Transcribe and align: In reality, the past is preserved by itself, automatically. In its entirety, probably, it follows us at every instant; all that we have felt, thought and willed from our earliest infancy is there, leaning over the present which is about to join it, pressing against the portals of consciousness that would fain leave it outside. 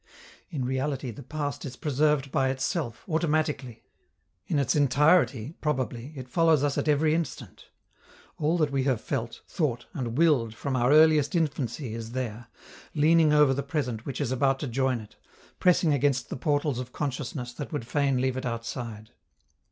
In 0.49 0.65
reality, 0.65 1.11
the 1.11 1.21
past 1.21 1.63
is 1.63 1.75
preserved 1.75 2.31
by 2.31 2.49
itself, 2.49 3.03
automatically. 3.07 3.83
In 4.47 4.57
its 4.57 4.75
entirety, 4.75 5.51
probably, 5.61 6.11
it 6.15 6.27
follows 6.27 6.63
us 6.63 6.75
at 6.75 6.87
every 6.87 7.13
instant; 7.13 7.65
all 8.39 8.57
that 8.57 8.71
we 8.71 8.85
have 8.85 8.99
felt, 8.99 9.41
thought 9.47 9.85
and 9.93 10.17
willed 10.17 10.55
from 10.55 10.75
our 10.75 10.91
earliest 10.91 11.35
infancy 11.35 11.93
is 11.93 12.13
there, 12.13 12.47
leaning 12.95 13.31
over 13.31 13.53
the 13.53 13.61
present 13.61 14.03
which 14.07 14.19
is 14.19 14.31
about 14.31 14.57
to 14.61 14.67
join 14.67 15.01
it, 15.01 15.17
pressing 15.59 15.93
against 15.93 16.29
the 16.31 16.35
portals 16.35 16.79
of 16.79 16.91
consciousness 16.91 17.53
that 17.53 17.71
would 17.71 17.85
fain 17.85 18.17
leave 18.19 18.37
it 18.37 18.45
outside. 18.47 19.11